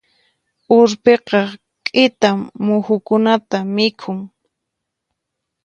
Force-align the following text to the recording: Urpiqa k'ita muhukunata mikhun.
Urpiqa 0.77 1.41
k'ita 1.85 2.29
muhukunata 2.65 3.57
mikhun. 3.75 4.19